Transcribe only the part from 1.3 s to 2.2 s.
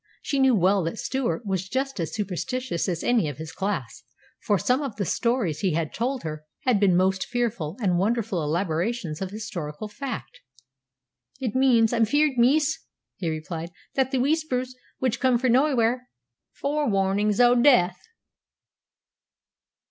was just as